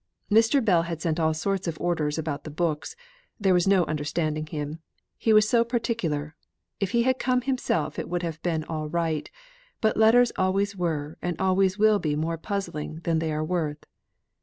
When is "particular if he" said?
5.63-7.03